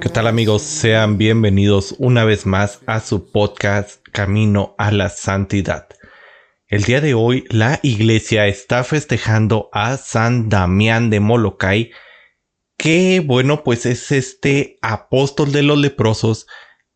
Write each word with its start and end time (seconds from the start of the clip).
¿Qué 0.00 0.08
tal 0.08 0.26
amigos? 0.26 0.62
Sean 0.62 1.16
bienvenidos 1.16 1.94
una 1.98 2.24
vez 2.24 2.44
más 2.44 2.80
a 2.86 2.98
su 2.98 3.30
podcast 3.30 4.02
Camino 4.10 4.74
a 4.78 4.90
la 4.90 5.10
Santidad. 5.10 5.86
El 6.66 6.82
día 6.82 7.00
de 7.00 7.14
hoy 7.14 7.44
la 7.48 7.78
iglesia 7.84 8.48
está 8.48 8.82
festejando 8.82 9.68
a 9.72 9.96
San 9.96 10.48
Damián 10.48 11.08
de 11.08 11.20
Molokai, 11.20 11.92
que 12.76 13.22
bueno 13.24 13.62
pues 13.62 13.86
es 13.86 14.10
este 14.10 14.78
apóstol 14.82 15.52
de 15.52 15.62
los 15.62 15.78
leprosos 15.78 16.48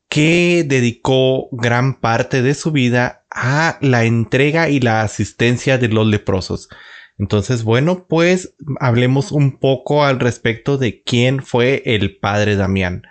que 0.08 0.64
dedicó 0.66 1.48
gran 1.52 2.00
parte 2.00 2.42
de 2.42 2.54
su 2.54 2.72
vida 2.72 3.24
a 3.30 3.78
la 3.80 4.02
entrega 4.02 4.68
y 4.68 4.80
la 4.80 5.02
asistencia 5.02 5.78
de 5.78 5.88
los 5.88 6.08
leprosos. 6.08 6.70
Entonces, 7.18 7.64
bueno, 7.64 8.06
pues 8.08 8.54
hablemos 8.78 9.32
un 9.32 9.58
poco 9.58 10.04
al 10.04 10.20
respecto 10.20 10.78
de 10.78 11.02
quién 11.02 11.42
fue 11.42 11.82
el 11.86 12.18
padre 12.18 12.56
Damián. 12.56 13.02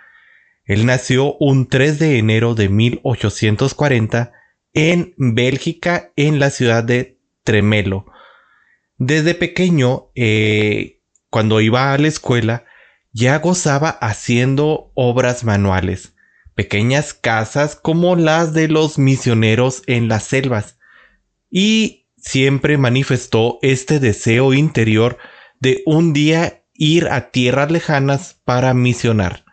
Él 0.64 0.86
nació 0.86 1.36
un 1.40 1.68
3 1.68 2.00
de 2.00 2.18
enero 2.18 2.56
de 2.56 2.70
1840 2.70 4.34
en 4.74 5.14
Bélgica, 5.18 6.12
en 6.16 6.40
la 6.40 6.50
ciudad 6.50 6.84
de 6.84 7.20
Tremelo. 7.44 8.06
Desde 8.98 9.36
pequeño, 9.36 10.12
eh, 10.16 11.02
cuando 11.30 11.62
iba 11.62 11.94
a 11.94 11.98
la 11.98 12.08
escuela, 12.08 12.66
ya 13.12 13.40
gozaba 13.40 13.90
haciendo 13.90 14.92
obras 14.94 15.44
manuales 15.44 16.16
pequeñas 16.56 17.14
casas 17.14 17.76
como 17.76 18.16
las 18.16 18.54
de 18.54 18.70
los 18.70 18.98
misioneros 18.98 19.84
en 19.86 20.08
las 20.08 20.24
selvas, 20.24 20.80
y 21.50 22.05
siempre 22.26 22.78
manifestó 22.78 23.60
este 23.62 24.00
deseo 24.00 24.54
interior 24.54 25.18
de 25.60 25.84
un 25.86 26.12
día 26.12 26.64
ir 26.74 27.08
a 27.08 27.32
tierras 27.32 27.72
lejanas 27.72 28.42
para 28.44 28.74
misionar. 28.74 29.46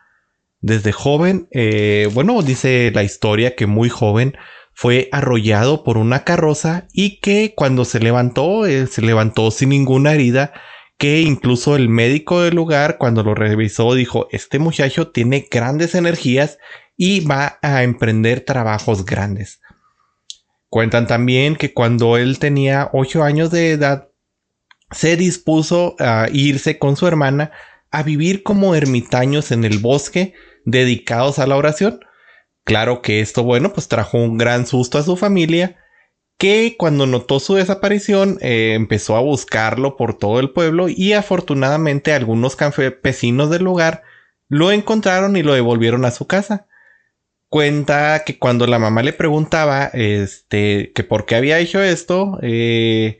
Desde 0.60 0.90
joven, 0.90 1.48
eh, 1.52 2.08
bueno, 2.12 2.40
dice 2.42 2.90
la 2.94 3.04
historia 3.04 3.54
que 3.54 3.66
muy 3.66 3.88
joven 3.88 4.36
fue 4.72 5.08
arrollado 5.12 5.84
por 5.84 5.98
una 5.98 6.24
carroza 6.24 6.88
y 6.92 7.20
que 7.20 7.52
cuando 7.54 7.84
se 7.84 8.00
levantó, 8.00 8.66
eh, 8.66 8.86
se 8.86 9.02
levantó 9.02 9.50
sin 9.50 9.68
ninguna 9.68 10.14
herida, 10.14 10.52
que 10.98 11.20
incluso 11.20 11.76
el 11.76 11.88
médico 11.88 12.42
del 12.42 12.54
lugar 12.54 12.96
cuando 12.96 13.22
lo 13.22 13.34
revisó 13.34 13.94
dijo, 13.94 14.28
este 14.30 14.58
muchacho 14.58 15.08
tiene 15.08 15.46
grandes 15.50 15.94
energías 15.94 16.58
y 16.96 17.20
va 17.20 17.58
a 17.60 17.82
emprender 17.82 18.40
trabajos 18.40 19.04
grandes. 19.04 19.60
Cuentan 20.72 21.06
también 21.06 21.56
que 21.56 21.74
cuando 21.74 22.16
él 22.16 22.38
tenía 22.38 22.88
8 22.94 23.22
años 23.22 23.50
de 23.50 23.72
edad, 23.72 24.08
se 24.90 25.18
dispuso 25.18 25.96
a 25.98 26.28
irse 26.32 26.78
con 26.78 26.96
su 26.96 27.06
hermana 27.06 27.50
a 27.90 28.02
vivir 28.02 28.42
como 28.42 28.74
ermitaños 28.74 29.50
en 29.50 29.64
el 29.64 29.80
bosque 29.80 30.32
dedicados 30.64 31.38
a 31.38 31.46
la 31.46 31.56
oración. 31.56 32.00
Claro 32.64 33.02
que 33.02 33.20
esto, 33.20 33.44
bueno, 33.44 33.74
pues 33.74 33.88
trajo 33.88 34.16
un 34.16 34.38
gran 34.38 34.66
susto 34.66 34.96
a 34.96 35.02
su 35.02 35.18
familia, 35.18 35.76
que 36.38 36.76
cuando 36.78 37.06
notó 37.06 37.38
su 37.38 37.56
desaparición 37.56 38.38
eh, 38.40 38.72
empezó 38.74 39.16
a 39.16 39.20
buscarlo 39.20 39.98
por 39.98 40.16
todo 40.16 40.40
el 40.40 40.52
pueblo 40.52 40.88
y 40.88 41.12
afortunadamente 41.12 42.14
algunos 42.14 42.56
campesinos 42.56 43.50
del 43.50 43.62
lugar 43.62 44.04
lo 44.48 44.72
encontraron 44.72 45.36
y 45.36 45.42
lo 45.42 45.52
devolvieron 45.52 46.06
a 46.06 46.10
su 46.10 46.26
casa 46.26 46.66
cuenta 47.52 48.22
que 48.24 48.38
cuando 48.38 48.66
la 48.66 48.78
mamá 48.78 49.02
le 49.02 49.12
preguntaba, 49.12 49.90
este, 49.92 50.90
que 50.94 51.04
por 51.04 51.26
qué 51.26 51.34
había 51.34 51.58
hecho 51.58 51.82
esto, 51.82 52.38
eh, 52.40 53.18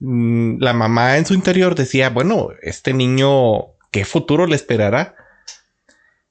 mm, 0.00 0.56
la 0.58 0.72
mamá 0.72 1.18
en 1.18 1.26
su 1.26 1.34
interior 1.34 1.74
decía, 1.74 2.08
bueno, 2.08 2.48
este 2.62 2.94
niño, 2.94 3.74
¿qué 3.90 4.06
futuro 4.06 4.46
le 4.46 4.56
esperará? 4.56 5.16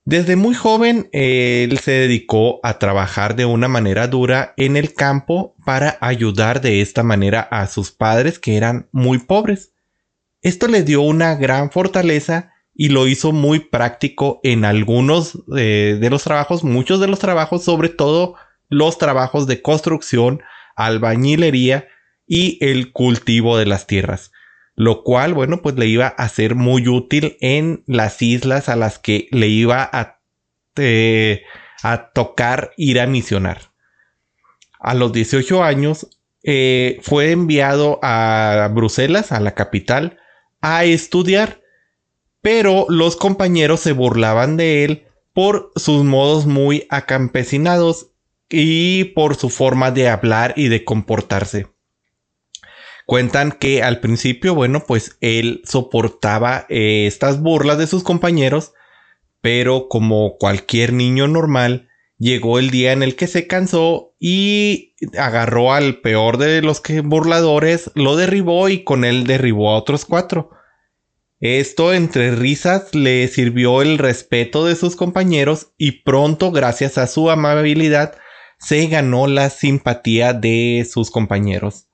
Desde 0.04 0.36
muy 0.36 0.56
joven, 0.56 1.10
él 1.12 1.78
se 1.78 1.92
dedicó 1.92 2.60
a 2.64 2.80
trabajar 2.80 3.36
de 3.36 3.46
una 3.46 3.68
manera 3.68 4.08
dura 4.08 4.56
en 4.58 4.76
el 4.76 4.96
campo 4.96 5.56
para 5.64 6.00
ayudar 6.02 6.60
de 6.60 6.82
esta 6.82 7.04
manera 7.04 7.42
a 7.42 7.68
sus 7.68 7.92
padres 7.92 8.40
que 8.40 8.58
eran 8.58 8.90
muy 8.92 9.20
pobres. 9.20 9.74
Esto 10.42 10.68
le 10.68 10.82
dio 10.82 11.02
una 11.02 11.36
gran 11.36 11.70
fortaleza 11.70 12.53
y 12.76 12.90
lo 12.90 13.08
hizo 13.08 13.32
muy 13.32 13.60
práctico 13.60 14.40
en 14.44 14.66
algunos 14.66 15.40
eh, 15.56 15.98
de 16.00 16.10
los 16.10 16.24
trabajos, 16.24 16.64
muchos 16.64 17.00
de 17.00 17.08
los 17.08 17.20
trabajos, 17.20 17.64
sobre 17.64 17.90
todo 17.90 18.36
los 18.70 18.98
trabajos 18.98 19.46
de 19.48 19.62
construcción, 19.62 20.42
albañilería 20.76 21.88
y 22.26 22.58
el 22.66 22.92
cultivo 22.92 23.58
de 23.58 23.66
las 23.66 23.86
tierras. 23.86 24.32
Lo 24.76 25.04
cual, 25.04 25.36
bueno, 25.36 25.62
pues 25.62 25.76
le 25.76 25.86
iba 25.86 26.08
a 26.08 26.28
ser 26.30 26.56
muy 26.56 26.88
útil 26.88 27.38
en 27.42 27.84
las 27.86 28.22
islas 28.24 28.70
a 28.70 28.76
las 28.76 28.98
que 28.98 29.28
le 29.32 29.48
iba 29.48 29.88
a, 29.92 30.20
eh, 30.78 31.44
a 31.84 32.10
tocar 32.12 32.72
ir 32.76 33.00
a 33.00 33.06
misionar. 33.06 33.74
A 34.80 34.96
los 34.96 35.14
18 35.14 35.64
años 35.64 36.08
eh, 36.42 37.00
fue 37.04 37.32
enviado 37.32 38.00
a 38.02 38.68
Bruselas, 38.74 39.32
a 39.32 39.40
la 39.40 39.54
capital, 39.54 40.18
a 40.60 40.86
estudiar 40.86 41.63
pero 42.44 42.86
los 42.90 43.16
compañeros 43.16 43.80
se 43.80 43.94
burlaban 43.94 44.58
de 44.58 44.84
él 44.84 45.08
por 45.34 45.72
sus 45.78 46.04
modos 46.04 46.46
muy 46.46 46.86
acampesinados 46.90 48.12
y 48.50 49.06
por 49.16 49.36
su 49.36 49.50
forma 49.50 49.92
de 49.92 50.10
hablar 50.10 50.54
y 50.58 50.68
de 50.68 50.84
comportarse. 50.84 51.68
Cuentan 53.06 53.54
que 53.54 53.82
al 53.82 54.02
principio, 54.02 54.56
bueno, 54.56 54.84
pues 54.86 55.18
él 55.22 55.62
soportaba 55.64 56.66
eh, 56.68 57.06
estas 57.08 57.42
burlas 57.42 57.78
de 57.78 57.88
sus 57.88 58.04
compañeros, 58.04 58.74
pero 59.40 59.88
como 59.88 60.38
cualquier 60.38 60.92
niño 60.92 61.30
normal, 61.30 61.88
llegó 62.18 62.60
el 62.60 62.72
día 62.72 62.92
en 62.92 63.04
el 63.04 63.16
que 63.16 63.28
se 63.28 63.48
cansó 63.48 64.16
y 64.20 64.96
agarró 65.18 65.72
al 65.72 66.02
peor 66.02 66.38
de 66.38 66.62
los 66.62 66.82
que 66.82 67.00
burladores, 67.00 67.90
lo 67.96 68.18
derribó 68.18 68.68
y 68.68 68.84
con 68.84 69.06
él 69.06 69.26
derribó 69.26 69.70
a 69.70 69.78
otros 69.78 70.04
cuatro. 70.04 70.50
Esto 71.46 71.92
entre 71.92 72.32
risas 72.34 72.96
le 72.96 73.28
sirvió 73.28 73.82
el 73.82 73.98
respeto 73.98 74.66
de 74.66 74.78
sus 74.78 74.96
compañeros 74.96 75.74
y 75.78 76.04
pronto, 76.04 76.52
gracias 76.54 76.98
a 76.98 77.06
su 77.06 77.30
amabilidad, 77.30 78.16
se 78.60 78.88
ganó 78.88 79.28
la 79.28 79.50
simpatía 79.50 80.32
de 80.32 80.88
sus 80.90 81.12
compañeros. 81.12 81.90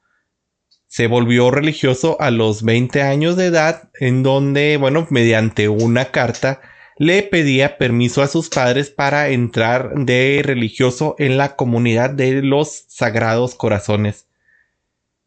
Se 0.86 1.08
volvió 1.08 1.50
religioso 1.50 2.16
a 2.22 2.30
los 2.30 2.62
20 2.62 3.02
años 3.02 3.38
de 3.38 3.48
edad, 3.48 3.90
en 4.00 4.22
donde, 4.22 4.78
bueno, 4.78 5.08
mediante 5.10 5.68
una 5.68 6.12
carta, 6.12 6.62
le 7.00 7.24
pedía 7.24 7.80
permiso 7.80 8.22
a 8.22 8.28
sus 8.28 8.50
padres 8.50 8.92
para 8.92 9.30
entrar 9.30 9.96
de 9.96 10.42
religioso 10.46 11.16
en 11.18 11.38
la 11.40 11.56
comunidad 11.56 12.12
de 12.12 12.44
los 12.44 12.86
Sagrados 12.88 13.56
Corazones. 13.56 14.29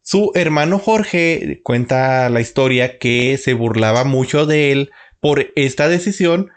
Su 0.05 0.33
hermano 0.35 0.79
Jorge 0.79 1.61
cuenta 1.63 2.29
la 2.29 2.41
historia 2.41 2.99
que 2.99 3.37
se 3.37 3.53
burlaba 3.53 4.03
mucho 4.03 4.45
de 4.45 4.73
él 4.73 4.91
por 5.21 5.53
esta 5.55 5.87
decisión, 5.87 6.51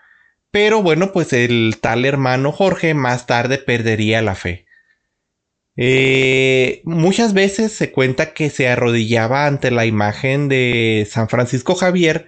pero 0.51 0.83
bueno, 0.83 1.13
pues 1.13 1.33
el 1.33 1.79
tal 1.81 2.05
hermano 2.05 2.51
Jorge 2.51 2.93
más 2.93 3.27
tarde 3.27 3.59
perdería 3.59 4.21
la 4.21 4.35
fe. 4.35 4.67
Eh, 5.77 6.83
muchas 6.85 7.35
veces 7.35 7.71
se 7.71 7.93
cuenta 7.93 8.35
que 8.35 8.51
se 8.51 8.69
arrodillaba 8.69 9.47
ante 9.47 9.71
la 9.71 9.87
imagen 9.87 10.49
de 10.49 11.07
San 11.09 11.29
Francisco 11.29 11.77
Javier 11.77 12.27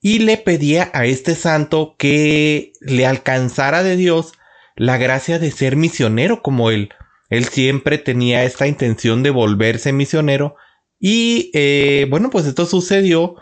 y 0.00 0.20
le 0.20 0.36
pedía 0.36 0.92
a 0.94 1.06
este 1.06 1.34
santo 1.34 1.96
que 1.98 2.72
le 2.80 3.04
alcanzara 3.04 3.82
de 3.82 3.96
Dios 3.96 4.34
la 4.76 4.96
gracia 4.96 5.40
de 5.40 5.50
ser 5.50 5.74
misionero 5.74 6.40
como 6.40 6.70
él. 6.70 6.90
Él 7.32 7.46
siempre 7.46 7.96
tenía 7.96 8.44
esta 8.44 8.66
intención 8.66 9.22
de 9.22 9.30
volverse 9.30 9.90
misionero 9.90 10.54
y 10.98 11.50
eh, 11.54 12.06
bueno, 12.10 12.28
pues 12.28 12.44
esto 12.44 12.66
sucedió 12.66 13.36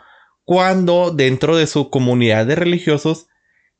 cuando 0.44 1.10
dentro 1.10 1.56
de 1.56 1.66
su 1.66 1.90
comunidad 1.90 2.46
de 2.46 2.54
religiosos 2.54 3.26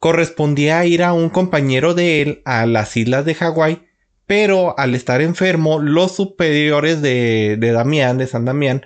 correspondía 0.00 0.84
ir 0.84 1.04
a 1.04 1.12
un 1.12 1.30
compañero 1.30 1.94
de 1.94 2.22
él 2.22 2.42
a 2.44 2.66
las 2.66 2.96
islas 2.96 3.24
de 3.24 3.36
Hawái, 3.36 3.86
pero 4.26 4.76
al 4.80 4.96
estar 4.96 5.22
enfermo, 5.22 5.78
los 5.78 6.16
superiores 6.16 7.02
de, 7.02 7.56
de 7.56 7.70
Damián, 7.70 8.18
de 8.18 8.26
San 8.26 8.44
Damián, 8.44 8.84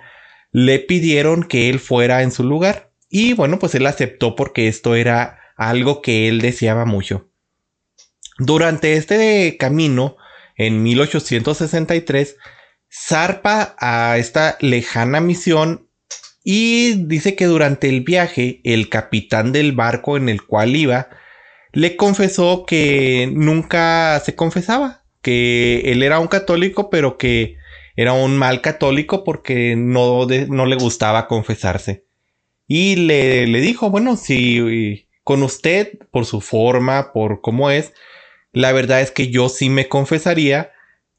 le 0.51 0.77
pidieron 0.77 1.43
que 1.43 1.71
él 1.71 1.79
fuera 1.79 2.21
en 2.21 2.31
su 2.31 2.43
lugar. 2.43 2.91
Y 3.09 3.33
bueno, 3.33 3.57
pues 3.57 3.73
él 3.73 3.87
aceptó 3.87 4.35
porque 4.35 4.67
esto 4.67 4.93
era 4.93 5.39
algo 5.57 6.03
que 6.03 6.27
él 6.27 6.39
deseaba 6.39 6.85
mucho. 6.85 7.31
Durante 8.37 8.93
este 8.93 9.57
camino, 9.57 10.17
en 10.55 10.83
1863, 10.83 12.37
zarpa 12.91 13.75
a 13.79 14.17
esta 14.17 14.57
lejana 14.61 15.19
misión 15.19 15.89
y 16.43 17.05
dice 17.07 17.35
que 17.35 17.45
durante 17.45 17.89
el 17.89 18.01
viaje 18.01 18.61
el 18.63 18.89
capitán 18.89 19.51
del 19.51 19.71
barco 19.71 20.15
en 20.17 20.29
el 20.29 20.43
cual 20.43 20.75
iba 20.75 21.09
le 21.73 21.97
confesó 21.97 22.65
que 22.65 23.29
nunca 23.33 24.21
se 24.23 24.35
confesaba, 24.35 25.03
que 25.21 25.81
él 25.85 26.03
era 26.03 26.19
un 26.19 26.27
católico 26.27 26.89
pero 26.89 27.17
que 27.17 27.57
era 27.95 28.13
un 28.13 28.37
mal 28.37 28.61
católico 28.61 29.23
porque 29.23 29.75
no, 29.75 30.25
no 30.25 30.65
le 30.65 30.75
gustaba 30.75 31.27
confesarse. 31.27 32.05
Y 32.67 32.95
le, 32.95 33.47
le 33.47 33.61
dijo, 33.61 33.89
bueno, 33.89 34.17
si 34.17 35.07
con 35.23 35.43
usted, 35.43 35.97
por 36.11 36.25
su 36.25 36.41
forma, 36.41 37.11
por 37.13 37.41
cómo 37.41 37.71
es, 37.71 37.93
la 38.55 38.71
verdad 38.71 39.01
es 39.01 39.11
que 39.11 39.27
yo 39.27 39.49
sí 39.49 39.69
me 39.69 39.87
confesaría. 39.87 40.71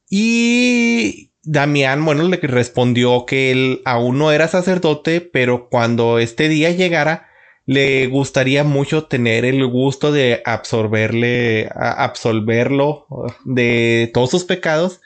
Y 0.09 1.33
Damián, 1.43 2.05
bueno, 2.05 2.25
le 2.25 2.39
respondió 2.39 3.27
que 3.27 3.53
él 3.53 3.83
aún 3.85 4.19
no 4.19 4.33
era 4.33 4.49
sacerdote, 4.49 5.21
pero 5.21 5.69
cuando 5.69 6.19
este 6.19 6.49
día 6.49 6.71
llegara, 6.71 7.29
le 7.67 8.07
gustaría 8.07 8.65
mucho 8.65 9.05
tener 9.05 9.45
el 9.45 9.67
gusto 9.67 10.13
de 10.13 10.41
absorberle, 10.45 11.69
absolverlo 11.75 13.07
de 13.45 14.11
todos 14.15 14.31
sus 14.31 14.45
pecados 14.45 15.01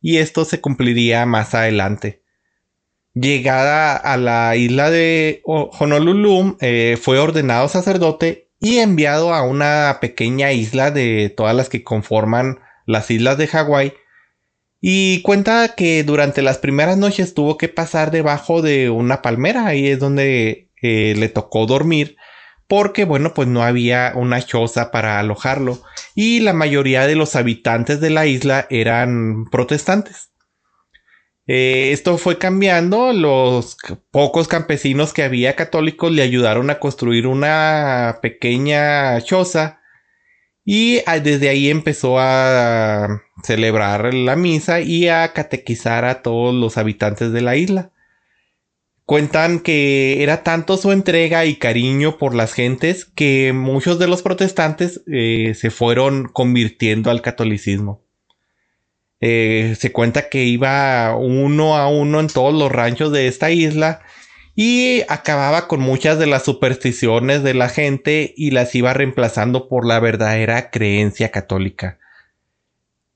y 0.00 0.18
esto 0.18 0.44
se 0.44 0.60
cumpliría 0.60 1.26
más 1.26 1.54
adelante. 1.54 2.22
Llegada 3.14 3.96
a 3.96 4.16
la 4.16 4.56
isla 4.56 4.90
de 4.90 5.42
Honolulu, 5.44 6.56
eh, 6.60 6.96
fue 7.00 7.18
ordenado 7.18 7.68
sacerdote 7.68 8.41
y 8.62 8.78
enviado 8.78 9.34
a 9.34 9.42
una 9.42 9.98
pequeña 10.00 10.52
isla 10.52 10.92
de 10.92 11.34
todas 11.36 11.54
las 11.54 11.68
que 11.68 11.82
conforman 11.82 12.60
las 12.86 13.10
islas 13.10 13.36
de 13.36 13.48
Hawái. 13.48 13.92
Y 14.80 15.20
cuenta 15.22 15.74
que 15.76 16.04
durante 16.04 16.42
las 16.42 16.58
primeras 16.58 16.96
noches 16.96 17.34
tuvo 17.34 17.58
que 17.58 17.68
pasar 17.68 18.12
debajo 18.12 18.62
de 18.62 18.88
una 18.88 19.20
palmera, 19.20 19.66
ahí 19.66 19.88
es 19.88 19.98
donde 19.98 20.70
eh, 20.80 21.14
le 21.16 21.28
tocó 21.28 21.66
dormir, 21.66 22.16
porque 22.68 23.04
bueno, 23.04 23.34
pues 23.34 23.48
no 23.48 23.62
había 23.64 24.12
una 24.14 24.40
choza 24.40 24.92
para 24.92 25.18
alojarlo 25.18 25.82
y 26.14 26.40
la 26.40 26.52
mayoría 26.52 27.06
de 27.06 27.16
los 27.16 27.36
habitantes 27.36 28.00
de 28.00 28.10
la 28.10 28.26
isla 28.26 28.66
eran 28.70 29.46
protestantes. 29.50 30.31
Eh, 31.46 31.90
esto 31.92 32.18
fue 32.18 32.38
cambiando, 32.38 33.12
los 33.12 33.76
pocos 34.10 34.46
campesinos 34.46 35.12
que 35.12 35.24
había 35.24 35.56
católicos 35.56 36.12
le 36.12 36.22
ayudaron 36.22 36.70
a 36.70 36.78
construir 36.78 37.26
una 37.26 38.18
pequeña 38.22 39.20
choza 39.22 39.80
y 40.64 41.00
ah, 41.06 41.18
desde 41.18 41.48
ahí 41.48 41.68
empezó 41.70 42.18
a 42.20 43.22
celebrar 43.42 44.14
la 44.14 44.36
misa 44.36 44.80
y 44.80 45.08
a 45.08 45.32
catequizar 45.32 46.04
a 46.04 46.22
todos 46.22 46.54
los 46.54 46.78
habitantes 46.78 47.32
de 47.32 47.40
la 47.40 47.56
isla. 47.56 47.90
Cuentan 49.04 49.58
que 49.58 50.22
era 50.22 50.44
tanto 50.44 50.76
su 50.76 50.92
entrega 50.92 51.44
y 51.44 51.56
cariño 51.56 52.18
por 52.18 52.34
las 52.36 52.52
gentes 52.52 53.04
que 53.04 53.52
muchos 53.52 53.98
de 53.98 54.06
los 54.06 54.22
protestantes 54.22 55.02
eh, 55.08 55.54
se 55.56 55.70
fueron 55.70 56.28
convirtiendo 56.28 57.10
al 57.10 57.20
catolicismo. 57.20 58.01
Eh, 59.24 59.76
se 59.78 59.92
cuenta 59.92 60.28
que 60.28 60.42
iba 60.42 61.14
uno 61.16 61.76
a 61.76 61.88
uno 61.88 62.18
en 62.18 62.26
todos 62.26 62.52
los 62.52 62.72
ranchos 62.72 63.12
de 63.12 63.28
esta 63.28 63.52
isla 63.52 64.00
y 64.56 65.02
acababa 65.08 65.68
con 65.68 65.80
muchas 65.80 66.18
de 66.18 66.26
las 66.26 66.42
supersticiones 66.42 67.44
de 67.44 67.54
la 67.54 67.68
gente 67.68 68.34
y 68.36 68.50
las 68.50 68.74
iba 68.74 68.92
reemplazando 68.92 69.68
por 69.68 69.86
la 69.86 70.00
verdadera 70.00 70.70
creencia 70.70 71.30
católica. 71.30 72.00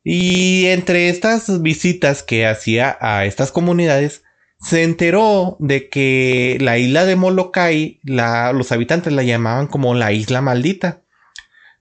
Y 0.04 0.66
entre 0.66 1.08
estas 1.08 1.60
visitas 1.60 2.22
que 2.22 2.46
hacía 2.46 2.96
a 3.00 3.24
estas 3.24 3.50
comunidades, 3.50 4.22
se 4.60 4.84
enteró 4.84 5.56
de 5.58 5.88
que 5.88 6.56
la 6.60 6.78
isla 6.78 7.04
de 7.04 7.16
Molokai, 7.16 7.98
los 8.04 8.70
habitantes 8.70 9.12
la 9.12 9.24
llamaban 9.24 9.66
como 9.66 9.94
la 9.94 10.12
isla 10.12 10.40
maldita, 10.40 11.02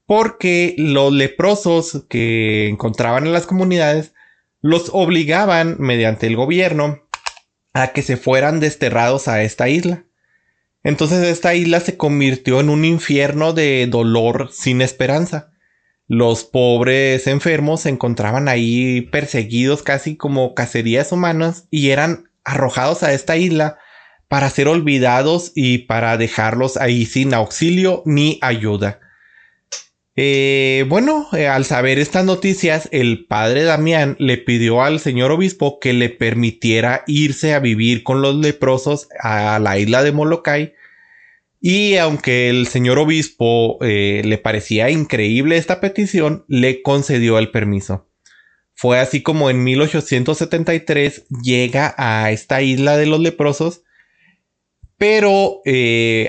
porque 0.07 0.74
los 0.80 1.13
leprosos 1.13 2.06
que 2.10 2.68
encontraban 2.68 3.27
en 3.27 3.33
las 3.33 3.45
comunidades 3.45 4.14
los 4.65 4.89
obligaban 4.94 5.75
mediante 5.77 6.25
el 6.25 6.35
gobierno 6.35 7.07
a 7.73 7.89
que 7.89 8.01
se 8.01 8.17
fueran 8.17 8.59
desterrados 8.59 9.27
a 9.27 9.44
esta 9.44 9.69
isla. 9.69 10.06
Entonces 10.81 11.23
esta 11.27 11.53
isla 11.53 11.81
se 11.81 11.97
convirtió 11.97 12.59
en 12.62 12.71
un 12.71 12.83
infierno 12.83 13.53
de 13.53 13.85
dolor 13.85 14.50
sin 14.51 14.81
esperanza. 14.81 15.51
Los 16.07 16.45
pobres 16.45 17.27
enfermos 17.27 17.81
se 17.81 17.89
encontraban 17.89 18.47
ahí 18.47 19.01
perseguidos 19.01 19.83
casi 19.83 20.17
como 20.17 20.56
cacerías 20.56 21.12
humanas 21.12 21.67
y 21.69 21.91
eran 21.91 22.31
arrojados 22.44 23.03
a 23.03 23.13
esta 23.13 23.38
isla 23.38 23.77
para 24.27 24.50
ser 24.50 24.67
olvidados 24.67 25.51
y 25.53 25.77
para 25.79 26.17
dejarlos 26.17 26.77
ahí 26.77 27.06
sin 27.06 27.35
auxilio 27.35 28.01
ni 28.07 28.39
ayuda. 28.41 29.00
Eh, 30.17 30.85
bueno, 30.88 31.27
eh, 31.33 31.47
al 31.47 31.65
saber 31.65 32.00
estas 32.00 32.23
noticias, 32.23 32.88
el 32.94 33.25
padre 33.25 33.63
Damián 33.63 34.15
le 34.17 34.38
pidió 34.38 34.81
al 34.81 35.01
señor 35.01 35.31
obispo 35.31 35.79
que 35.79 35.91
le 35.91 36.09
permitiera 36.09 37.03
irse 37.06 37.53
a 37.53 37.59
vivir 37.59 38.03
con 38.03 38.21
los 38.21 38.35
leprosos 38.35 39.09
a 39.19 39.59
la 39.59 39.77
isla 39.77 40.03
de 40.03 40.13
Molokai. 40.13 40.73
Y 41.59 41.97
aunque 41.97 42.50
el 42.50 42.67
señor 42.67 42.97
obispo 42.97 43.77
eh, 43.81 44.21
le 44.23 44.38
parecía 44.38 44.89
increíble 44.89 45.57
esta 45.57 45.81
petición, 45.81 46.45
le 46.47 46.81
concedió 46.81 47.38
el 47.38 47.51
permiso. 47.51 48.07
Fue 48.73 49.00
así 49.00 49.21
como 49.21 49.50
en 49.50 49.63
1873 49.63 51.27
llega 51.44 51.94
a 51.97 52.31
esta 52.31 52.62
isla 52.62 52.97
de 52.97 53.06
los 53.06 53.19
leprosos, 53.19 53.83
pero 54.97 55.62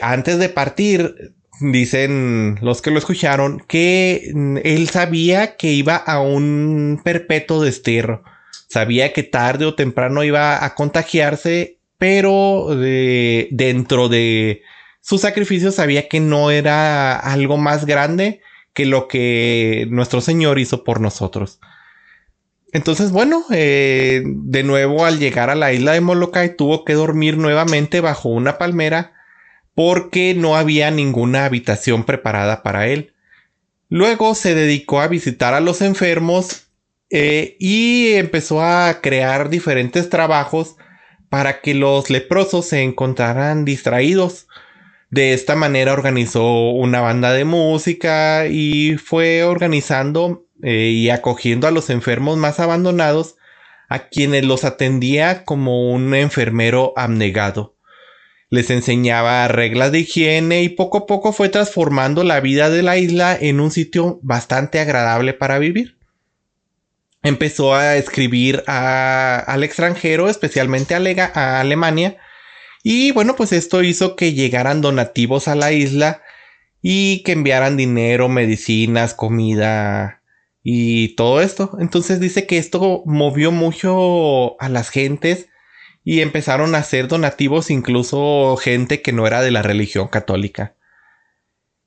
antes 0.00 0.38
de 0.38 0.48
partir 0.48 1.34
dicen 1.61 2.58
los 2.62 2.82
que 2.82 2.91
lo 2.91 2.99
escucharon, 2.99 3.62
que 3.67 4.32
él 4.64 4.88
sabía 4.88 5.56
que 5.56 5.73
iba 5.73 5.97
a 5.97 6.20
un 6.20 7.00
perpetuo 7.05 7.62
destierro. 7.62 8.23
Sabía 8.69 9.12
que 9.12 9.23
tarde 9.23 9.64
o 9.64 9.75
temprano 9.75 10.25
iba 10.25 10.64
a 10.64 10.75
contagiarse, 10.75 11.79
pero 11.99 12.69
dentro 12.70 14.08
de 14.08 14.62
su 15.00 15.19
sacrificio 15.19 15.70
sabía 15.73 16.08
que 16.08 16.20
no 16.20 16.50
era 16.50 17.17
algo 17.17 17.56
más 17.56 17.87
grande 17.87 18.41
que 18.75 18.87
lo 18.87 19.08
que 19.08 19.87
nuestro 19.91 20.20
Señor 20.20 20.58
hizo 20.58 20.85
por 20.85 21.00
nosotros. 21.00 21.61
Entonces, 22.72 23.10
bueno, 23.10 23.44
eh, 23.51 24.22
de 24.27 24.63
nuevo 24.63 25.06
al 25.06 25.19
llegar 25.19 25.48
a 25.48 25.55
la 25.55 25.72
isla 25.72 25.93
de 25.93 26.03
Molokai 26.03 26.56
tuvo 26.56 26.84
que 26.84 26.93
dormir 26.93 27.39
nuevamente 27.39 28.01
bajo 28.01 28.29
una 28.29 28.58
palmera 28.58 29.16
porque 29.76 30.34
no 30.34 30.56
había 30.56 30.90
ninguna 30.90 31.44
habitación 31.44 32.04
preparada 32.04 32.62
para 32.62 32.88
él. 32.88 33.12
Luego 33.90 34.34
se 34.34 34.54
dedicó 34.54 35.02
a 35.02 35.06
visitar 35.06 35.52
a 35.52 35.60
los 35.60 35.82
enfermos 35.82 36.68
eh, 37.10 37.56
y 37.60 38.14
empezó 38.14 38.62
a 38.62 39.02
crear 39.02 39.50
diferentes 39.50 40.08
trabajos 40.08 40.76
para 41.28 41.60
que 41.60 41.74
los 41.74 42.08
leprosos 42.08 42.64
se 42.66 42.82
encontraran 42.82 43.66
distraídos. 43.66 44.48
De 45.10 45.34
esta 45.34 45.56
manera 45.56 45.92
organizó 45.92 46.70
una 46.70 47.02
banda 47.02 47.34
de 47.34 47.44
música 47.44 48.46
y 48.46 48.96
fue 48.96 49.44
organizando 49.44 50.46
eh, 50.62 50.88
y 50.88 51.10
acogiendo 51.10 51.68
a 51.68 51.70
los 51.70 51.90
enfermos 51.90 52.38
más 52.38 52.60
abandonados 52.60 53.36
a 53.90 54.08
quienes 54.08 54.46
los 54.46 54.64
atendía 54.64 55.44
como 55.44 55.92
un 55.92 56.14
enfermero 56.14 56.94
abnegado 56.96 57.75
les 58.48 58.70
enseñaba 58.70 59.48
reglas 59.48 59.93
de 59.93 60.00
higiene 60.00 60.62
y 60.62 60.69
poco 60.69 60.98
a 60.98 61.06
poco 61.06 61.32
fue 61.32 61.48
transformando 61.48 62.22
la 62.22 62.41
vida 62.41 62.70
de 62.70 62.82
la 62.82 62.96
isla 62.96 63.36
en 63.38 63.60
un 63.60 63.70
sitio 63.70 64.20
bastante 64.22 64.79
agradable 64.79 65.34
para 65.34 65.58
vivir. 65.58 65.96
Empezó 67.22 67.74
a 67.74 67.96
escribir 67.96 68.62
al 68.67 69.65
extranjero, 69.65 70.29
especialmente 70.29 70.94
a, 70.94 71.60
Alemania, 71.60 72.19
y 72.84 73.10
bueno, 73.10 73.34
pues 73.34 73.53
esto 73.53 73.82
hizo 73.82 74.15
que 74.15 74.32
llegaran 74.32 74.81
donativos 74.81 75.48
a 75.48 75.56
la 75.56 75.72
isla 75.72 76.22
y 76.82 77.24
que 77.24 77.32
enviaran 77.32 77.76
dinero, 77.76 78.29
medicinas, 78.29 79.12
comida 79.12 80.22
y 80.62 81.17
todo 81.17 81.41
esto. 81.41 81.76
Entonces 81.81 82.20
dice 82.20 82.46
que 82.46 82.58
esto 82.58 83.03
movió 83.06 83.50
mucho 83.50 84.60
a 84.60 84.69
las 84.69 84.91
gentes 84.91 85.48
y 86.08 86.20
empezaron 86.20 86.77
a 86.77 86.79
hacer 86.79 87.08
donativos 87.08 87.69
incluso 87.69 88.56
gente 88.58 89.03
que 89.03 89.10
no 89.10 89.27
era 89.27 89.43
de 89.43 89.51
la 89.51 89.63
religión 89.63 90.06
católica. 90.06 90.77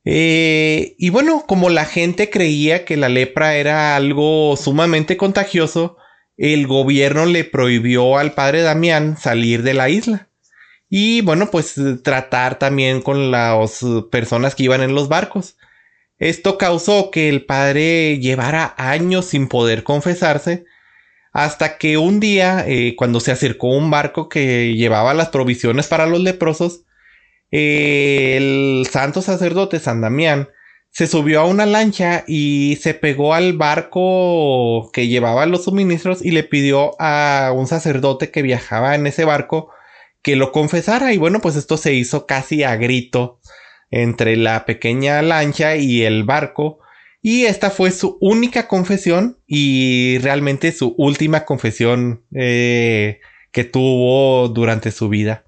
Eh, 0.03 0.95
y 0.99 1.09
bueno, 1.09 1.45
como 1.47 1.69
la 1.69 1.85
gente 1.85 2.29
creía 2.29 2.83
que 2.83 2.97
la 2.97 3.07
lepra 3.07 3.55
era 3.55 3.95
algo 3.95 4.57
sumamente 4.57 5.15
contagioso, 5.15 5.95
el 6.35 6.67
gobierno 6.67 7.25
le 7.27 7.45
prohibió 7.45 8.17
al 8.17 8.33
padre 8.33 8.61
Damián 8.61 9.17
salir 9.17 9.63
de 9.63 9.73
la 9.73 9.87
isla. 9.87 10.27
Y 10.89 11.21
bueno, 11.21 11.49
pues 11.49 11.75
tratar 12.03 12.59
también 12.59 13.01
con 13.01 13.31
las 13.31 13.85
personas 14.11 14.53
que 14.53 14.63
iban 14.63 14.81
en 14.81 14.95
los 14.95 15.07
barcos. 15.07 15.55
Esto 16.17 16.57
causó 16.57 17.09
que 17.09 17.29
el 17.29 17.45
padre 17.45 18.19
llevara 18.19 18.75
años 18.77 19.27
sin 19.27 19.47
poder 19.47 19.83
confesarse, 19.83 20.65
hasta 21.31 21.77
que 21.77 21.97
un 21.97 22.19
día, 22.19 22.65
eh, 22.67 22.95
cuando 22.95 23.19
se 23.19 23.31
acercó 23.31 23.67
un 23.67 23.91
barco 23.91 24.29
que 24.29 24.73
llevaba 24.75 25.13
las 25.13 25.29
provisiones 25.29 25.87
para 25.87 26.07
los 26.07 26.21
leprosos, 26.21 26.85
eh, 27.51 28.35
el 28.37 28.87
santo 28.89 29.21
sacerdote 29.21 29.79
San 29.79 30.01
Damián 30.01 30.49
se 30.91 31.07
subió 31.07 31.41
a 31.41 31.45
una 31.45 31.65
lancha 31.65 32.23
y 32.27 32.77
se 32.81 32.93
pegó 32.93 33.33
al 33.33 33.53
barco 33.53 34.89
que 34.91 35.07
llevaba 35.07 35.45
los 35.45 35.65
suministros 35.65 36.23
y 36.23 36.31
le 36.31 36.43
pidió 36.43 36.99
a 36.99 37.51
un 37.55 37.67
sacerdote 37.67 38.31
que 38.31 38.41
viajaba 38.41 38.95
en 38.95 39.05
ese 39.07 39.23
barco 39.23 39.69
que 40.21 40.35
lo 40.35 40.51
confesara. 40.51 41.13
Y 41.13 41.17
bueno 41.17 41.41
pues 41.41 41.55
esto 41.55 41.77
se 41.77 41.93
hizo 41.93 42.25
casi 42.25 42.63
a 42.63 42.75
grito 42.75 43.39
entre 43.91 44.35
la 44.35 44.65
pequeña 44.65 45.21
lancha 45.21 45.75
y 45.75 46.03
el 46.03 46.23
barco 46.23 46.79
y 47.21 47.45
esta 47.45 47.69
fue 47.69 47.91
su 47.91 48.17
única 48.21 48.67
confesión 48.67 49.39
y 49.45 50.17
realmente 50.19 50.71
su 50.71 50.95
última 50.97 51.45
confesión 51.45 52.23
eh, 52.33 53.19
que 53.51 53.65
tuvo 53.65 54.47
durante 54.47 54.91
su 54.91 55.09
vida. 55.09 55.45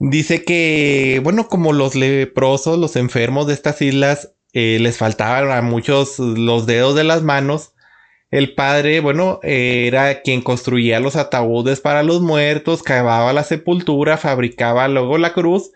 Dice 0.00 0.44
que, 0.44 1.20
bueno, 1.22 1.46
como 1.46 1.72
los 1.72 1.94
leprosos, 1.94 2.76
los 2.76 2.96
enfermos 2.96 3.46
de 3.46 3.54
estas 3.54 3.80
islas, 3.82 4.32
eh, 4.52 4.78
les 4.80 4.98
faltaban 4.98 5.52
a 5.52 5.62
muchos 5.62 6.18
los 6.18 6.66
dedos 6.66 6.96
de 6.96 7.04
las 7.04 7.22
manos. 7.22 7.74
El 8.32 8.54
padre, 8.54 8.98
bueno, 8.98 9.38
era 9.44 10.22
quien 10.22 10.42
construía 10.42 10.98
los 10.98 11.14
ataúdes 11.14 11.80
para 11.80 12.02
los 12.02 12.20
muertos, 12.20 12.82
cavaba 12.82 13.32
la 13.32 13.44
sepultura, 13.44 14.16
fabricaba 14.16 14.88
luego 14.88 15.18
la 15.18 15.34
cruz 15.34 15.70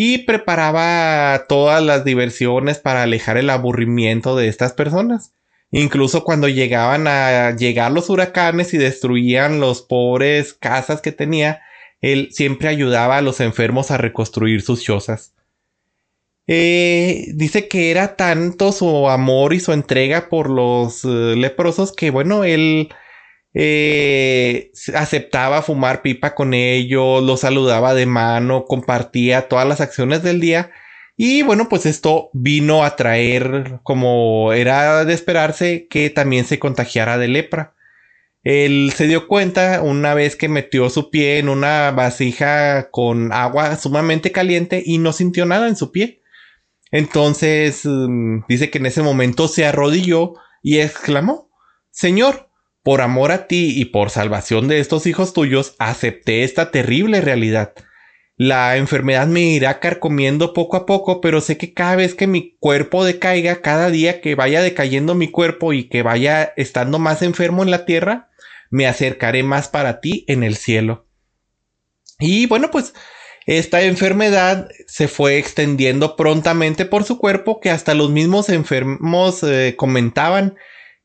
y 0.00 0.18
preparaba 0.18 1.46
todas 1.48 1.82
las 1.82 2.04
diversiones 2.04 2.78
para 2.78 3.02
alejar 3.02 3.36
el 3.36 3.50
aburrimiento 3.50 4.36
de 4.36 4.46
estas 4.46 4.72
personas. 4.72 5.32
Incluso 5.72 6.22
cuando 6.22 6.48
llegaban 6.48 7.08
a 7.08 7.56
llegar 7.56 7.90
los 7.90 8.08
huracanes 8.08 8.72
y 8.74 8.78
destruían 8.78 9.58
los 9.58 9.82
pobres 9.82 10.54
casas 10.54 11.00
que 11.00 11.10
tenía, 11.10 11.62
él 12.00 12.28
siempre 12.30 12.68
ayudaba 12.68 13.16
a 13.16 13.22
los 13.22 13.40
enfermos 13.40 13.90
a 13.90 13.96
reconstruir 13.96 14.62
sus 14.62 14.84
chozas. 14.84 15.34
Eh, 16.46 17.32
dice 17.34 17.66
que 17.66 17.90
era 17.90 18.14
tanto 18.14 18.70
su 18.70 19.08
amor 19.08 19.52
y 19.52 19.58
su 19.58 19.72
entrega 19.72 20.28
por 20.28 20.48
los 20.48 21.04
eh, 21.04 21.34
leprosos 21.34 21.90
que, 21.92 22.10
bueno, 22.10 22.44
él 22.44 22.88
eh, 23.54 24.70
aceptaba 24.94 25.62
fumar 25.62 26.02
pipa 26.02 26.34
con 26.34 26.54
ellos, 26.54 27.22
los 27.22 27.40
saludaba 27.40 27.94
de 27.94 28.06
mano, 28.06 28.64
compartía 28.66 29.48
todas 29.48 29.66
las 29.66 29.80
acciones 29.80 30.22
del 30.22 30.40
día. 30.40 30.70
Y 31.16 31.42
bueno, 31.42 31.68
pues 31.68 31.84
esto 31.86 32.30
vino 32.32 32.84
a 32.84 32.94
traer, 32.94 33.80
como 33.82 34.52
era 34.52 35.04
de 35.04 35.14
esperarse, 35.14 35.88
que 35.90 36.10
también 36.10 36.44
se 36.44 36.58
contagiara 36.58 37.18
de 37.18 37.28
lepra. 37.28 37.74
Él 38.44 38.92
se 38.94 39.08
dio 39.08 39.26
cuenta 39.26 39.82
una 39.82 40.14
vez 40.14 40.36
que 40.36 40.48
metió 40.48 40.88
su 40.90 41.10
pie 41.10 41.38
en 41.38 41.48
una 41.48 41.90
vasija 41.90 42.90
con 42.90 43.32
agua 43.32 43.76
sumamente 43.76 44.30
caliente 44.32 44.82
y 44.84 44.98
no 44.98 45.12
sintió 45.12 45.44
nada 45.44 45.68
en 45.68 45.76
su 45.76 45.90
pie. 45.90 46.22
Entonces 46.90 47.82
mm, 47.84 48.44
dice 48.48 48.70
que 48.70 48.78
en 48.78 48.86
ese 48.86 49.02
momento 49.02 49.48
se 49.48 49.66
arrodilló 49.66 50.34
y 50.62 50.78
exclamó, 50.78 51.50
Señor, 51.90 52.47
por 52.88 53.02
amor 53.02 53.32
a 53.32 53.46
ti 53.46 53.74
y 53.76 53.84
por 53.84 54.08
salvación 54.08 54.66
de 54.66 54.80
estos 54.80 55.04
hijos 55.06 55.34
tuyos, 55.34 55.74
acepté 55.78 56.42
esta 56.42 56.70
terrible 56.70 57.20
realidad. 57.20 57.74
La 58.38 58.78
enfermedad 58.78 59.26
me 59.26 59.42
irá 59.42 59.78
carcomiendo 59.78 60.54
poco 60.54 60.78
a 60.78 60.86
poco, 60.86 61.20
pero 61.20 61.42
sé 61.42 61.58
que 61.58 61.74
cada 61.74 61.96
vez 61.96 62.14
que 62.14 62.26
mi 62.26 62.56
cuerpo 62.58 63.04
decaiga, 63.04 63.60
cada 63.60 63.90
día 63.90 64.22
que 64.22 64.34
vaya 64.36 64.62
decayendo 64.62 65.14
mi 65.14 65.30
cuerpo 65.30 65.74
y 65.74 65.90
que 65.90 66.02
vaya 66.02 66.54
estando 66.56 66.98
más 66.98 67.20
enfermo 67.20 67.62
en 67.62 67.70
la 67.70 67.84
tierra, 67.84 68.30
me 68.70 68.86
acercaré 68.86 69.42
más 69.42 69.68
para 69.68 70.00
ti 70.00 70.24
en 70.26 70.42
el 70.42 70.56
cielo. 70.56 71.06
Y 72.18 72.46
bueno, 72.46 72.70
pues 72.70 72.94
esta 73.44 73.82
enfermedad 73.82 74.66
se 74.86 75.08
fue 75.08 75.36
extendiendo 75.36 76.16
prontamente 76.16 76.86
por 76.86 77.04
su 77.04 77.18
cuerpo 77.18 77.60
que 77.60 77.68
hasta 77.68 77.92
los 77.92 78.08
mismos 78.08 78.48
enfermos 78.48 79.42
eh, 79.42 79.74
comentaban 79.76 80.56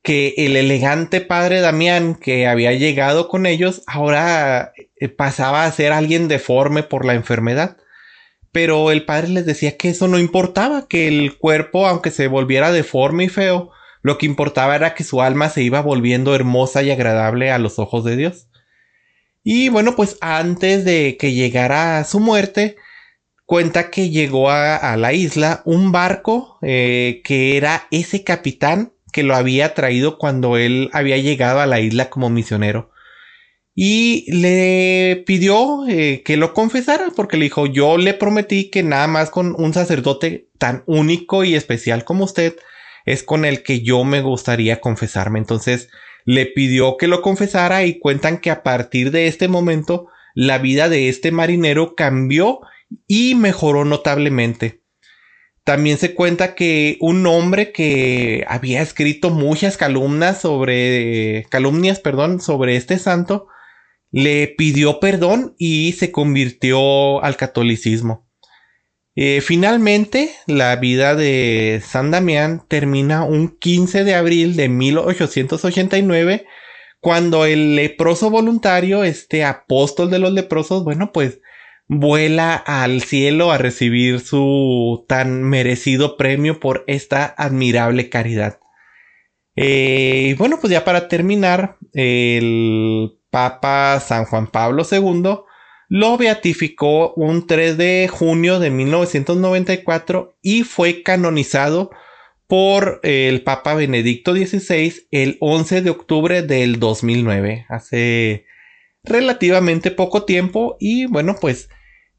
que 0.03 0.33
el 0.37 0.57
elegante 0.57 1.21
padre 1.21 1.61
Damián 1.61 2.15
que 2.15 2.45
había 2.45 2.73
llegado 2.73 3.29
con 3.29 3.45
ellos 3.45 3.83
ahora 3.87 4.73
eh, 4.97 5.07
pasaba 5.07 5.63
a 5.63 5.71
ser 5.71 5.93
alguien 5.93 6.27
deforme 6.27 6.83
por 6.83 7.05
la 7.05 7.13
enfermedad. 7.15 7.77
Pero 8.51 8.91
el 8.91 9.05
padre 9.05 9.29
les 9.29 9.45
decía 9.45 9.77
que 9.77 9.89
eso 9.89 10.07
no 10.07 10.19
importaba, 10.19 10.87
que 10.87 11.07
el 11.07 11.37
cuerpo, 11.37 11.87
aunque 11.87 12.11
se 12.11 12.27
volviera 12.27 12.71
deforme 12.71 13.23
y 13.23 13.29
feo, 13.29 13.71
lo 14.03 14.17
que 14.17 14.25
importaba 14.25 14.75
era 14.75 14.93
que 14.93 15.05
su 15.05 15.21
alma 15.21 15.49
se 15.49 15.63
iba 15.63 15.81
volviendo 15.81 16.35
hermosa 16.35 16.83
y 16.83 16.91
agradable 16.91 17.49
a 17.49 17.57
los 17.57 17.79
ojos 17.79 18.03
de 18.03 18.17
Dios. 18.17 18.47
Y 19.43 19.69
bueno, 19.69 19.95
pues 19.95 20.17
antes 20.21 20.85
de 20.85 21.17
que 21.17 21.33
llegara 21.33 22.03
su 22.03 22.19
muerte, 22.19 22.75
cuenta 23.45 23.89
que 23.89 24.09
llegó 24.09 24.51
a, 24.51 24.95
la 24.97 25.13
isla 25.13 25.61
un 25.65 25.91
barco 25.91 26.59
eh, 26.61 27.21
que 27.23 27.57
era 27.57 27.87
ese 27.89 28.23
capitán 28.23 28.93
que 29.13 29.23
lo 29.23 29.35
había 29.35 29.73
traído 29.73 30.17
cuando 30.17 30.57
él 30.57 30.89
había 30.91 31.17
llegado 31.17 31.61
a 31.61 31.65
la 31.65 31.79
isla 31.79 32.09
como 32.09 32.29
misionero. 32.29 32.91
Y 33.75 34.25
le 34.31 35.23
pidió 35.25 35.87
eh, 35.87 36.21
que 36.25 36.35
lo 36.35 36.53
confesara 36.53 37.11
porque 37.15 37.37
le 37.37 37.45
dijo, 37.45 37.65
yo 37.65 37.97
le 37.97 38.13
prometí 38.13 38.69
que 38.69 38.83
nada 38.83 39.07
más 39.07 39.29
con 39.29 39.55
un 39.57 39.73
sacerdote 39.73 40.49
tan 40.57 40.83
único 40.85 41.43
y 41.43 41.55
especial 41.55 42.03
como 42.03 42.25
usted 42.25 42.55
es 43.05 43.23
con 43.23 43.45
el 43.45 43.63
que 43.63 43.81
yo 43.81 44.03
me 44.03 44.21
gustaría 44.21 44.81
confesarme. 44.81 45.39
Entonces 45.39 45.89
le 46.25 46.45
pidió 46.45 46.97
que 46.97 47.07
lo 47.07 47.21
confesara 47.21 47.85
y 47.85 47.99
cuentan 47.99 48.39
que 48.39 48.51
a 48.51 48.63
partir 48.63 49.11
de 49.11 49.27
este 49.27 49.47
momento 49.47 50.07
la 50.35 50.57
vida 50.57 50.89
de 50.89 51.09
este 51.09 51.31
marinero 51.31 51.95
cambió 51.95 52.61
y 53.07 53.35
mejoró 53.35 53.85
notablemente. 53.85 54.82
También 55.63 55.97
se 55.97 56.13
cuenta 56.13 56.55
que 56.55 56.97
un 56.99 57.25
hombre 57.25 57.71
que 57.71 58.43
había 58.49 58.81
escrito 58.81 59.29
muchas 59.29 59.77
calumnias 59.77 60.41
sobre 60.41 61.45
calumnias, 61.49 61.99
perdón, 61.99 62.41
sobre 62.41 62.75
este 62.75 62.99
santo, 62.99 63.47
le 64.11 64.47
pidió 64.47 64.99
perdón 64.99 65.55
y 65.57 65.93
se 65.93 66.11
convirtió 66.11 67.23
al 67.23 67.37
catolicismo. 67.37 68.27
Eh, 69.15 69.41
finalmente, 69.41 70.31
la 70.47 70.75
vida 70.75 71.15
de 71.15 71.81
San 71.85 72.11
Damián 72.11 72.65
termina 72.67 73.23
un 73.23 73.57
15 73.57 74.03
de 74.03 74.15
abril 74.15 74.55
de 74.55 74.69
1889, 74.69 76.45
cuando 76.99 77.45
el 77.45 77.75
leproso 77.75 78.29
voluntario, 78.29 79.03
este 79.03 79.43
apóstol 79.43 80.09
de 80.09 80.19
los 80.19 80.33
leprosos, 80.33 80.83
bueno, 80.83 81.11
pues 81.13 81.39
vuela 81.99 82.55
al 82.55 83.01
cielo 83.01 83.51
a 83.51 83.57
recibir 83.57 84.19
su 84.19 85.05
tan 85.07 85.43
merecido 85.43 86.17
premio 86.17 86.59
por 86.59 86.83
esta 86.87 87.25
admirable 87.37 88.09
caridad. 88.09 88.59
Eh, 89.55 90.35
bueno, 90.37 90.59
pues 90.59 90.71
ya 90.71 90.83
para 90.83 91.07
terminar, 91.07 91.77
el 91.93 93.19
Papa 93.29 93.99
San 93.99 94.25
Juan 94.25 94.47
Pablo 94.47 94.83
II 94.89 95.39
lo 95.89 96.17
beatificó 96.17 97.13
un 97.13 97.45
3 97.45 97.77
de 97.77 98.09
junio 98.11 98.59
de 98.59 98.71
1994 98.71 100.37
y 100.41 100.63
fue 100.63 101.03
canonizado 101.03 101.91
por 102.47 102.99
el 103.03 103.43
Papa 103.43 103.73
Benedicto 103.75 104.33
XVI 104.33 105.07
el 105.11 105.37
11 105.39 105.81
de 105.81 105.89
octubre 105.89 106.41
del 106.41 106.79
2009, 106.79 107.65
hace 107.69 108.45
relativamente 109.03 109.91
poco 109.91 110.23
tiempo 110.23 110.77
y 110.79 111.05
bueno 111.05 111.35
pues 111.39 111.69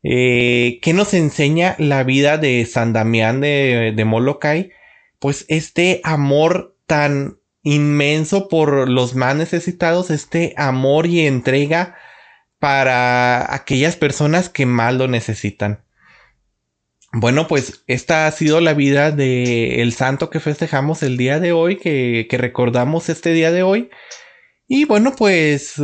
eh, 0.04 0.78
¿qué 0.82 0.92
nos 0.92 1.14
enseña 1.14 1.74
la 1.78 2.04
vida 2.04 2.36
de 2.36 2.64
San 2.66 2.92
Damián 2.92 3.40
de, 3.40 3.92
de 3.96 4.04
Molokai? 4.04 4.70
Pues 5.18 5.46
este 5.48 6.02
amor 6.04 6.76
tan 6.86 7.38
inmenso 7.62 8.48
por 8.48 8.90
los 8.90 9.14
más 9.14 9.34
necesitados, 9.34 10.10
este 10.10 10.52
amor 10.58 11.06
y 11.06 11.26
entrega 11.26 11.96
para 12.58 13.52
aquellas 13.54 13.96
personas 13.96 14.50
que 14.50 14.66
más 14.66 14.94
lo 14.94 15.08
necesitan. 15.08 15.82
Bueno, 17.12 17.48
pues 17.48 17.84
esta 17.86 18.26
ha 18.26 18.30
sido 18.32 18.60
la 18.60 18.74
vida 18.74 19.10
del 19.10 19.80
el 19.80 19.92
santo 19.94 20.28
que 20.28 20.40
festejamos 20.40 21.02
el 21.02 21.16
día 21.16 21.40
de 21.40 21.52
hoy, 21.52 21.76
que, 21.76 22.26
que 22.28 22.36
recordamos 22.36 23.08
este 23.08 23.32
día 23.32 23.52
de 23.52 23.62
hoy. 23.62 23.88
Y 24.66 24.84
bueno, 24.84 25.14
pues 25.16 25.78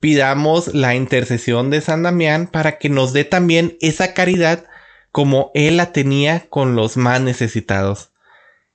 pidamos 0.00 0.74
la 0.74 0.94
intercesión 0.94 1.70
de 1.70 1.80
San 1.80 2.02
Damián 2.02 2.48
para 2.48 2.78
que 2.78 2.88
nos 2.88 3.12
dé 3.12 3.24
también 3.24 3.76
esa 3.80 4.14
caridad 4.14 4.64
como 5.12 5.50
él 5.54 5.76
la 5.76 5.92
tenía 5.92 6.48
con 6.48 6.74
los 6.74 6.96
más 6.96 7.20
necesitados. 7.20 8.10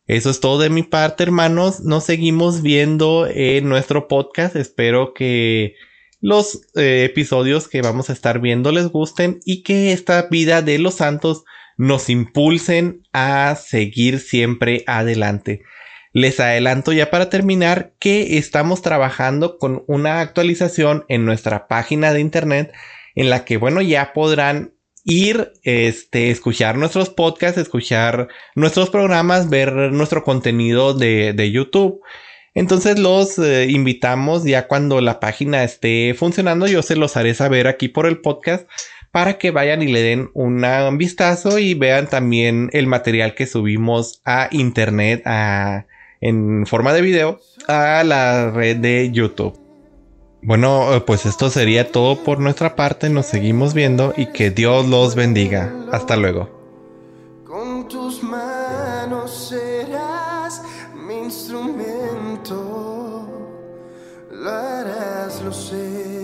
Eso 0.08 0.30
es 0.30 0.40
todo 0.40 0.60
de 0.60 0.70
mi 0.70 0.84
parte, 0.84 1.24
hermanos. 1.24 1.80
Nos 1.80 2.04
seguimos 2.04 2.62
viendo 2.62 3.28
en 3.28 3.68
nuestro 3.68 4.08
podcast. 4.08 4.56
Espero 4.56 5.14
que 5.14 5.76
los 6.22 6.62
eh, 6.76 7.06
episodios 7.10 7.68
que 7.68 7.82
vamos 7.82 8.10
a 8.10 8.14
estar 8.14 8.40
viendo 8.40 8.72
les 8.72 8.88
gusten 8.88 9.40
y 9.46 9.64
que 9.64 9.94
esta 9.94 10.28
vida 10.30 10.62
de 10.62 10.78
los 10.78 10.96
santos 10.96 11.44
nos 11.78 12.10
impulsen 12.10 13.04
a 13.14 13.56
seguir 13.56 14.20
siempre 14.20 14.84
adelante. 14.86 15.64
Les 16.16 16.40
adelanto 16.40 16.94
ya 16.94 17.12
para 17.12 17.30
terminar 17.30 17.92
que 18.00 18.38
estamos 18.38 18.82
trabajando 18.82 19.58
con 19.58 19.84
una 19.86 20.22
actualización 20.22 21.04
en 21.10 21.26
nuestra 21.26 21.68
página 21.68 22.14
de 22.14 22.22
internet 22.22 22.72
en 23.16 23.30
la 23.30 23.44
que, 23.44 23.58
bueno, 23.58 23.82
ya 23.82 24.14
podrán 24.14 24.76
ir, 25.04 25.52
este, 25.64 26.32
escuchar 26.32 26.78
nuestros 26.78 27.10
podcasts, 27.10 27.60
escuchar 27.60 28.30
nuestros 28.56 28.90
programas, 28.90 29.50
ver 29.50 29.74
nuestro 29.92 30.24
contenido 30.24 30.94
de, 30.94 31.52
YouTube. 31.52 32.00
Entonces 32.54 32.98
los 32.98 33.38
eh, 33.38 33.68
invitamos 33.70 34.46
ya 34.46 34.70
cuando 34.70 35.02
la 35.02 35.20
página 35.20 35.66
esté 35.66 36.14
funcionando, 36.18 36.66
yo 36.66 36.82
se 36.82 36.96
los 36.96 37.18
haré 37.18 37.34
saber 37.34 37.68
aquí 37.68 37.90
por 37.90 38.06
el 38.06 38.22
podcast 38.22 38.70
para 39.12 39.38
que 39.38 39.52
vayan 39.52 39.82
y 39.82 39.92
le 39.92 40.02
den 40.02 40.30
un 40.34 40.98
vistazo 40.98 41.60
y 41.60 41.74
vean 41.74 42.08
también 42.08 42.70
el 42.72 42.88
material 42.88 43.36
que 43.36 43.48
subimos 43.48 44.22
a 44.24 44.48
internet, 44.52 45.22
a 45.26 45.88
en 46.22 46.66
forma 46.66 46.94
de 46.94 47.02
video 47.02 47.40
a 47.68 48.04
la 48.04 48.52
red 48.52 48.78
de 48.78 49.12
YouTube. 49.12 49.60
Bueno, 50.42 50.94
eh, 50.94 51.02
pues 51.02 51.26
esto 51.26 51.50
sería 51.50 51.92
todo 51.92 52.24
por 52.24 52.40
nuestra 52.40 52.76
parte. 52.76 53.10
Nos 53.10 53.26
seguimos 53.26 53.74
viendo 53.74 54.14
y 54.16 54.28
que 54.28 54.52
Dios 54.52 54.88
los 54.88 55.16
bendiga. 55.16 55.74
Hasta 55.92 56.16
luego. 56.16 56.50
Con 57.44 57.88
tus 57.88 58.22
manos 58.22 59.50
serás 59.50 60.62
mi 60.96 61.18
instrumento. 61.18 63.28
Lo 64.32 64.50
harás, 64.50 65.42
lo 65.42 65.52
sé. 65.52 66.15